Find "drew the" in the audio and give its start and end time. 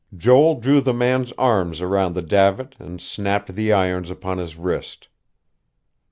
0.59-0.95